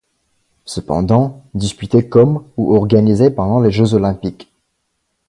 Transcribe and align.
Cependant, 0.65 1.43
disputé 1.53 2.09
comme 2.09 2.43
ou 2.57 2.73
organisé 2.75 3.29
pendant 3.29 3.59
les 3.59 3.69
Jeux 3.69 3.93
olympiques. 3.93 4.51